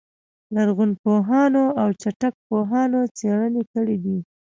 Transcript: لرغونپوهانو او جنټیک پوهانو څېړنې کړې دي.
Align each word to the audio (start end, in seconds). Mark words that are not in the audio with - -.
لرغونپوهانو 0.55 1.65
او 1.81 1.87
جنټیک 2.01 2.35
پوهانو 2.47 2.99
څېړنې 3.17 3.63
کړې 3.73 3.97
دي. 4.03 4.17